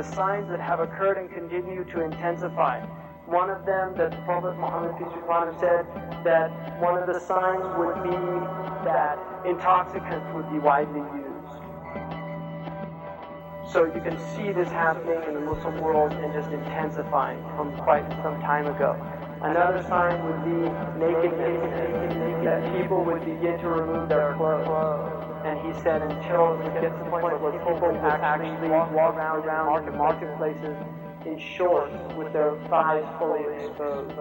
the 0.00 0.14
signs 0.14 0.48
that 0.48 0.60
have 0.60 0.80
occurred 0.80 1.18
and 1.18 1.30
continue 1.30 1.84
to 1.84 2.00
intensify. 2.00 2.80
One 3.26 3.50
of 3.50 3.66
them 3.66 3.94
that 3.98 4.12
the 4.12 4.16
Prophet 4.24 4.56
Muhammad 4.56 4.96
said 5.60 5.84
that 6.24 6.48
one 6.80 6.96
of 6.96 7.06
the 7.06 7.20
signs 7.20 7.60
would 7.76 8.02
be 8.02 8.16
that 8.88 9.18
intoxicants 9.44 10.26
would 10.34 10.50
be 10.50 10.58
widely 10.58 11.00
used. 11.20 11.52
So 13.70 13.84
you 13.84 14.00
can 14.00 14.16
see 14.32 14.52
this 14.52 14.70
happening 14.70 15.22
in 15.28 15.34
the 15.34 15.40
Muslim 15.40 15.78
world 15.82 16.14
and 16.14 16.32
just 16.32 16.50
intensifying 16.50 17.42
from 17.54 17.76
quite 17.76 18.08
some 18.22 18.40
time 18.40 18.68
ago. 18.68 18.96
Another 19.42 19.82
sign 19.82 20.16
would 20.24 20.42
be 20.46 20.62
that 22.46 22.72
people 22.80 23.04
would 23.04 23.20
begin 23.20 23.58
to 23.60 23.68
remove 23.68 24.08
their 24.08 24.32
clothes. 24.34 25.29
And 25.44 25.58
he 25.66 25.80
said 25.82 26.02
until 26.02 26.60
it 26.60 26.80
gets 26.80 26.96
to 26.98 27.04
the 27.04 27.10
point 27.10 27.40
where 27.40 27.52
people 27.52 27.96
actually 28.04 28.68
walk 28.68 28.92
around 28.92 29.46
market, 29.46 29.94
marketplaces 29.94 30.76
in 31.26 31.38
shorts 31.38 31.92
with 32.14 32.32
their 32.32 32.56
thighs 32.68 33.04
fully 33.18 33.44
exposed. 33.54 34.16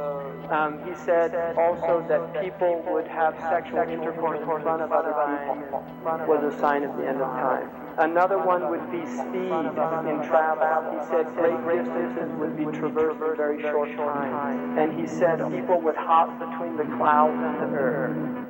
Um, 0.51 0.79
he 0.85 0.93
said 0.95 1.33
also 1.55 2.05
that 2.09 2.43
people 2.43 2.83
would 2.89 3.07
have 3.07 3.35
sexual 3.39 3.79
intercourse 3.79 4.39
in 4.39 4.45
front 4.45 4.81
of 4.81 4.91
other 4.91 5.13
people 5.13 6.27
was 6.27 6.53
a 6.53 6.57
sign 6.59 6.83
of 6.83 6.95
the 6.97 7.07
end 7.07 7.21
of 7.21 7.29
time. 7.31 7.69
Another 7.99 8.37
one 8.37 8.69
would 8.69 8.91
be 8.91 9.05
speed 9.05 9.51
in 9.51 10.23
travel. 10.27 10.99
He 10.99 11.05
said 11.07 11.27
great 11.35 11.59
distances 11.65 12.31
would 12.39 12.57
be 12.57 12.65
traversed 12.65 13.21
in 13.21 13.35
very 13.35 13.61
short 13.61 13.89
time. 13.95 14.77
And 14.77 14.99
he 14.99 15.07
said 15.07 15.39
people 15.51 15.81
would 15.81 15.95
hop 15.95 16.39
between 16.39 16.77
the 16.77 16.85
clouds 16.97 17.35
and 17.61 17.73
the 17.73 17.77
earth. 17.77 18.48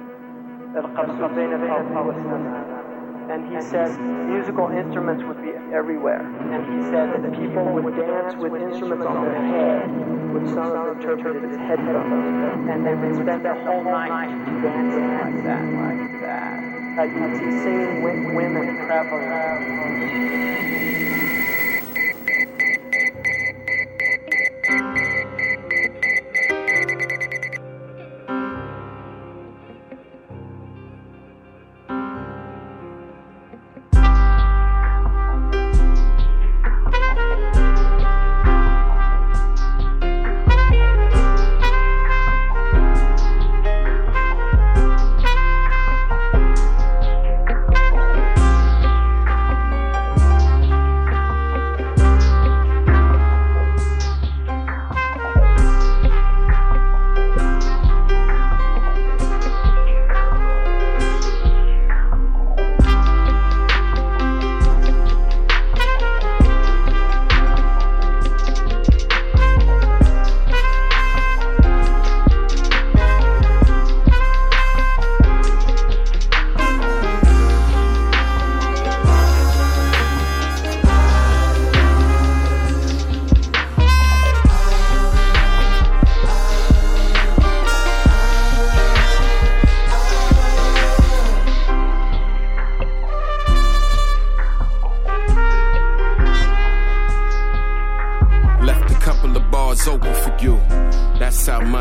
And 3.29 3.41
he 3.45 3.61
said 3.61 3.99
musical 3.99 4.69
instruments 4.69 5.23
would 5.23 5.41
be 5.41 5.49
everywhere. 5.73 6.21
And 6.21 6.61
he 6.65 6.81
said 6.89 7.23
that 7.23 7.31
people 7.33 7.65
would 7.73 7.95
dance 7.95 8.35
with 8.35 8.53
instruments 8.53 9.05
on 9.05 9.25
their 9.25 9.41
head, 9.41 9.89
which 10.33 10.47
some 10.53 10.75
have 10.75 10.97
interpreted 10.97 11.43
as 11.49 11.57
headphones. 11.57 12.69
And 12.69 12.85
they 12.85 12.93
would 12.93 13.15
spend 13.15 13.45
their 13.45 13.57
whole 13.65 13.83
night 13.83 14.29
dancing 14.61 15.09
like 15.17 15.43
that, 15.43 15.65
like 15.73 16.21
that. 16.21 16.49
Uh, 16.99 17.03
you 17.03 17.35
see 17.37 17.51
singing 17.63 18.03
women 18.35 18.75
traveling. 18.85 19.38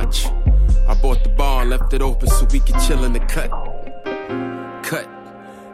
To 0.07 1.21
the 1.23 1.29
ball, 1.37 1.65
left 1.65 1.93
it 1.93 2.03
open 2.03 2.29
so 2.29 2.47
we 2.53 2.61
could 2.61 2.79
chill 2.87 3.05
in 3.05 3.13
the 3.13 3.21
cut. 3.21 3.51
Cut, 4.83 5.09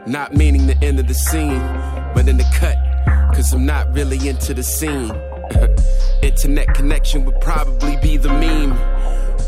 not 0.06 0.34
meaning 0.34 0.66
the 0.66 0.76
end 0.82 0.98
of 0.98 1.08
the 1.08 1.14
scene. 1.14 1.60
But 2.14 2.28
in 2.28 2.36
the 2.36 2.44
cut. 2.54 2.76
Cause 3.34 3.52
I'm 3.52 3.66
not 3.66 3.92
really 3.92 4.28
into 4.28 4.54
the 4.54 4.62
scene. 4.62 5.12
Internet 6.22 6.74
connection 6.74 7.24
would 7.24 7.40
probably 7.40 7.96
be 7.96 8.16
the 8.16 8.28
meme. 8.28 8.78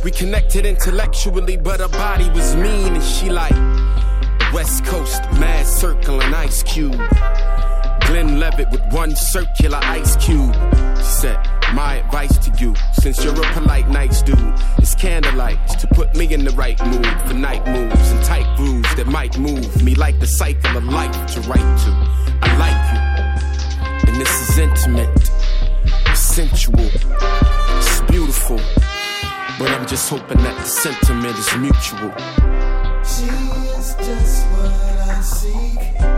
We 0.02 0.10
connected 0.10 0.66
intellectually, 0.66 1.56
but 1.56 1.80
her 1.80 1.88
body 1.88 2.28
was 2.30 2.54
mean, 2.56 2.94
and 2.94 3.02
she 3.02 3.30
like 3.30 3.54
West 4.52 4.84
Coast, 4.84 5.22
mad 5.40 5.66
circle 5.66 6.20
and 6.20 6.34
ice 6.34 6.62
cube. 6.62 7.00
Glenn 8.06 8.38
Levitt 8.38 8.70
with 8.70 8.82
one 8.92 9.14
circular 9.16 9.78
ice 9.82 10.16
cube. 10.16 10.54
Said, 10.98 11.38
My 11.74 11.96
advice 12.04 12.38
to 12.38 12.52
you, 12.58 12.74
since 12.94 13.22
you're 13.24 13.34
a 13.34 13.52
polite, 13.52 13.88
nice 13.88 14.22
dude, 14.22 14.54
is 14.78 14.94
candlelight 14.94 15.58
to 15.80 15.86
put 15.88 16.14
me 16.14 16.32
in 16.32 16.44
the 16.44 16.52
right 16.52 16.78
mood 16.86 17.06
for 17.26 17.34
night 17.34 17.66
moves 17.66 18.10
and 18.10 18.24
tight 18.24 18.56
grooves 18.56 18.94
that 18.96 19.06
might 19.06 19.38
move 19.38 19.82
me 19.82 19.94
like 19.94 20.18
the 20.20 20.26
cycle 20.26 20.76
of 20.76 20.84
life 20.84 21.14
to 21.34 21.40
write 21.42 21.78
to. 21.84 21.90
I 22.42 22.56
like 22.58 22.92
you 22.92 23.06
and 24.16 24.20
this 24.20 24.48
is 24.48 24.58
intimate, 24.58 25.30
sensual, 26.14 26.74
it's 26.78 28.00
beautiful. 28.10 28.56
But 29.58 29.70
I'm 29.70 29.86
just 29.86 30.08
hoping 30.08 30.38
that 30.38 30.56
the 30.56 30.64
sentiment 30.64 31.36
is 31.36 31.56
mutual. 31.56 32.12
She 33.04 33.26
is 33.76 33.94
just 33.96 34.46
what 34.52 34.72
I 35.08 35.20
seek. 35.20 36.15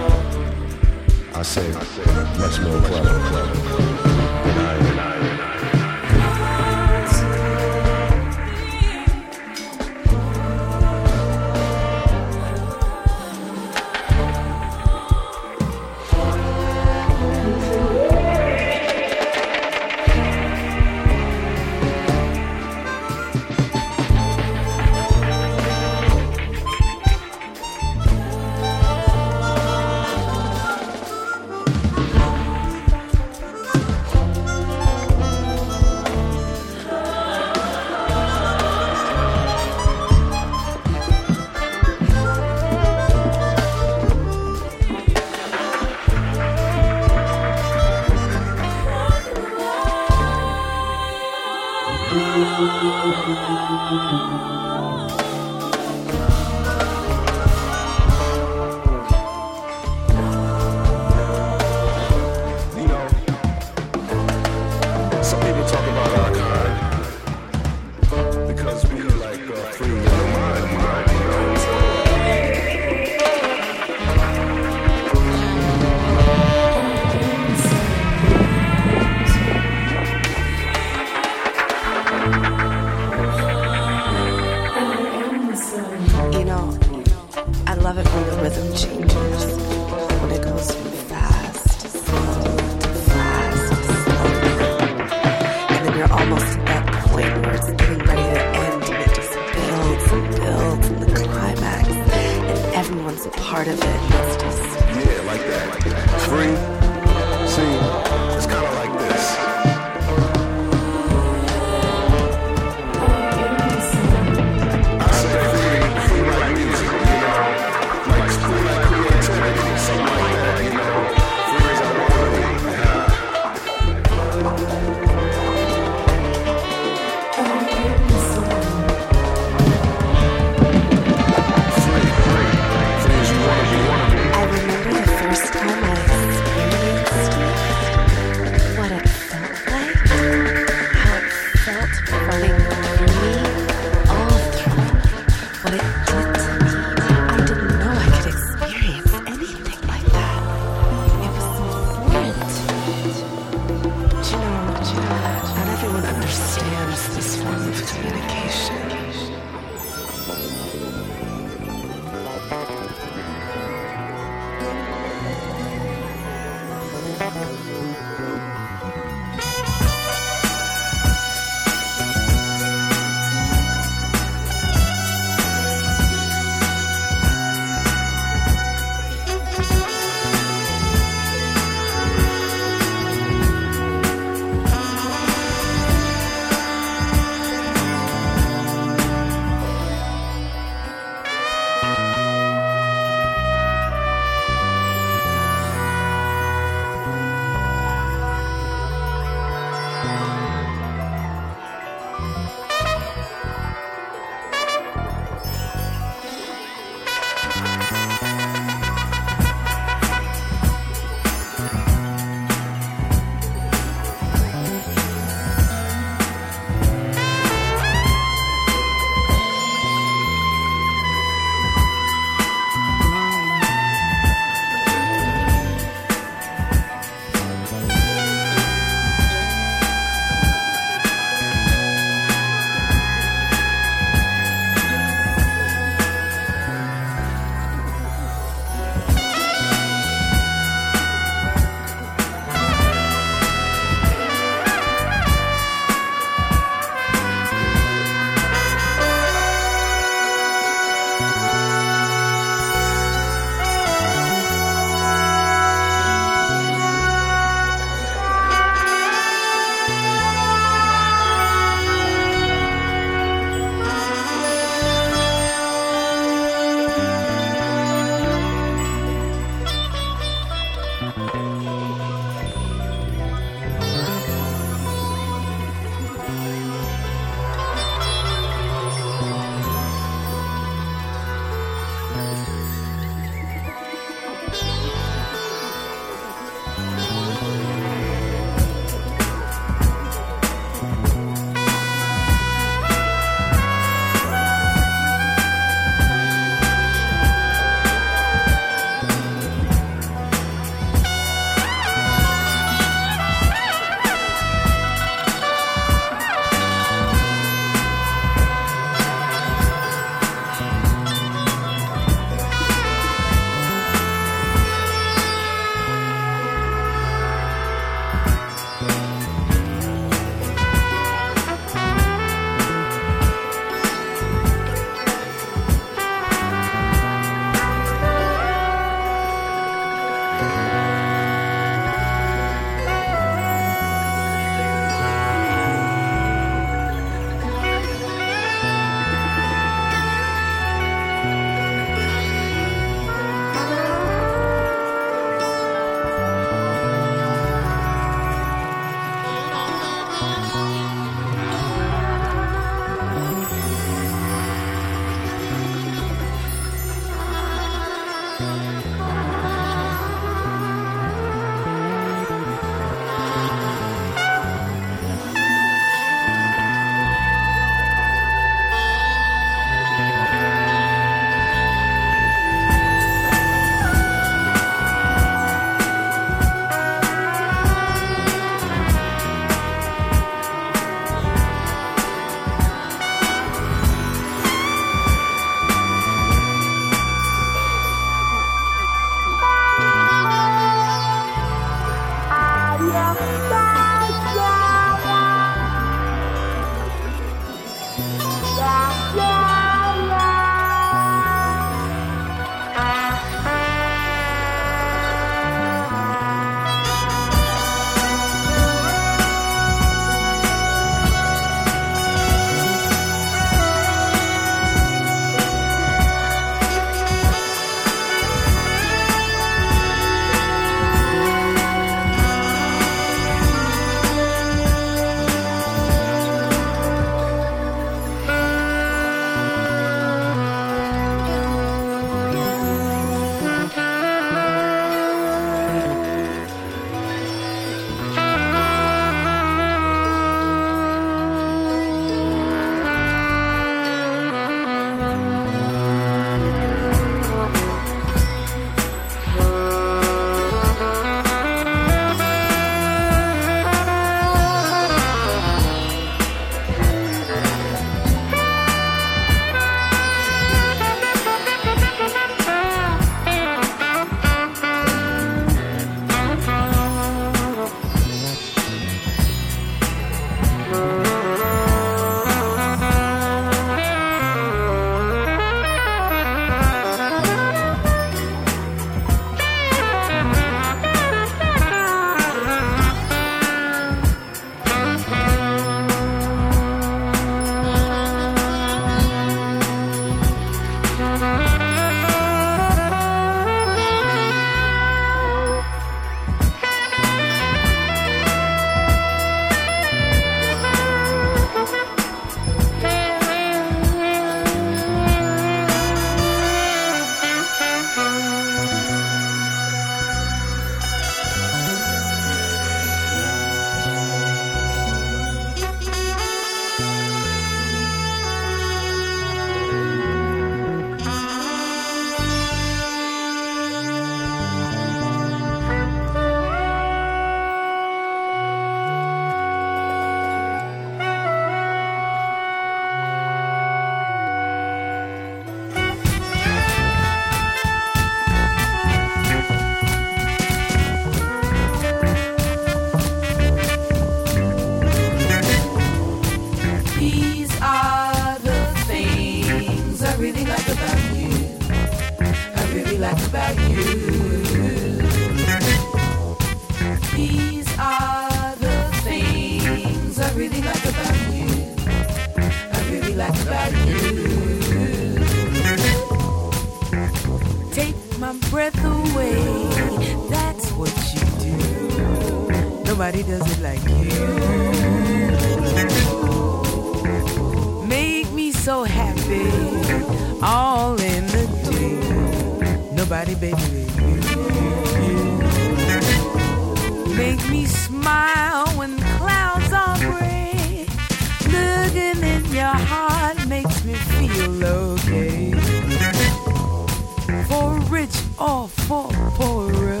Rich 598.38 598.50
or 598.50 598.68
for 598.68 599.08
poorer, 599.34 600.00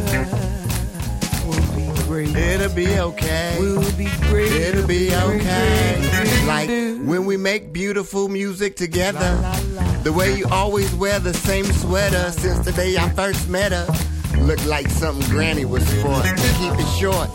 we'll 1.46 1.76
be 1.76 2.02
great. 2.02 2.36
It'll 2.36 2.74
be 2.74 2.98
okay. 2.98 3.56
We'll 3.58 3.96
be 3.96 4.08
great. 4.28 4.52
It'll 4.52 4.86
be 4.86 5.14
okay. 5.14 6.46
Like 6.46 6.68
when 7.06 7.26
we 7.26 7.36
make 7.36 7.72
beautiful 7.72 8.28
music 8.28 8.76
together. 8.76 9.36
The 10.04 10.12
way 10.12 10.36
you 10.36 10.46
always 10.50 10.94
wear 10.94 11.18
the 11.18 11.34
same 11.34 11.64
sweater 11.66 12.30
since 12.30 12.64
the 12.64 12.72
day 12.72 12.96
I 12.96 13.08
first 13.10 13.48
met 13.48 13.72
her. 13.72 13.86
Look 14.40 14.64
like 14.64 14.88
something 14.88 15.28
Granny 15.30 15.64
was 15.64 15.86
sport. 15.86 16.24
Keep 16.24 16.78
it 16.78 16.98
short. 16.98 17.28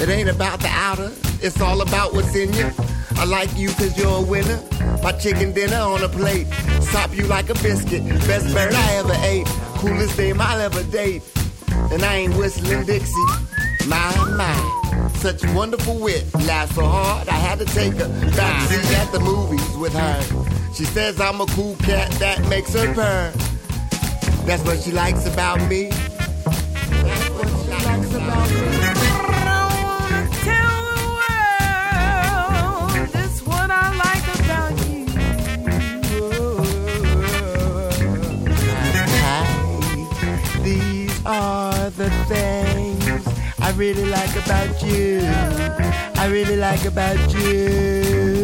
It 0.00 0.08
ain't 0.08 0.28
about 0.28 0.60
the 0.60 0.68
outer, 0.68 1.10
it's 1.42 1.60
all 1.60 1.80
about 1.80 2.12
what's 2.12 2.34
in 2.36 2.52
you. 2.52 2.70
I 3.16 3.24
like 3.24 3.56
you 3.56 3.68
cause 3.70 3.96
you're 3.98 4.18
a 4.18 4.22
winner. 4.22 4.62
My 5.02 5.12
chicken 5.12 5.52
dinner 5.52 5.76
on 5.76 6.02
a 6.02 6.08
plate. 6.08 6.46
Sop 6.80 7.14
you 7.16 7.26
like 7.26 7.48
a 7.50 7.54
biscuit. 7.54 8.06
Best 8.26 8.54
bird 8.54 8.74
I 8.74 8.94
ever 8.94 9.16
ate. 9.22 9.69
Coolest 9.80 10.14
dame 10.18 10.42
I'll 10.42 10.60
ever 10.60 10.82
date. 10.82 11.22
And 11.90 12.02
I 12.02 12.16
ain't 12.16 12.36
whistling 12.36 12.84
Dixie. 12.84 13.14
My, 13.88 14.14
my. 14.36 15.08
Such 15.14 15.42
wonderful 15.54 15.98
wit. 15.98 16.26
Laughed 16.34 16.74
so 16.74 16.84
hard, 16.84 17.28
I 17.30 17.32
had 17.32 17.58
to 17.60 17.64
take 17.64 17.94
her 17.94 18.08
back 18.36 18.68
seat 18.68 18.98
at 18.98 19.10
the 19.10 19.20
movies 19.20 19.76
with 19.78 19.94
her. 19.94 20.22
She 20.74 20.84
says 20.84 21.18
I'm 21.18 21.40
a 21.40 21.46
cool 21.46 21.76
cat 21.76 22.10
that 22.18 22.46
makes 22.50 22.74
her 22.74 22.92
purr. 22.92 23.32
That's 24.44 24.62
what 24.64 24.80
she 24.80 24.92
likes 24.92 25.24
about 25.24 25.66
me. 25.66 25.90
Are 41.26 41.90
the 41.90 42.10
things 42.28 43.26
I 43.60 43.72
really 43.76 44.06
like 44.06 44.34
about 44.36 44.82
you. 44.82 45.20
I 46.16 46.28
really 46.30 46.56
like 46.56 46.84
about 46.84 47.34
you. 47.34 48.39